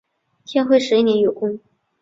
[0.45, 1.59] 天会十一年有功。